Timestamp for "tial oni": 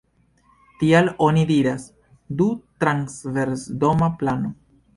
0.79-1.43